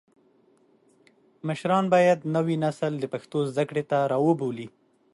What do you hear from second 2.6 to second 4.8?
نسل د پښتو زده کړې ته راوبولي.